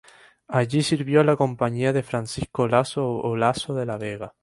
[0.47, 4.33] Allí sirvió en la compañía de Francisco Lasso o Lazo de la Vega.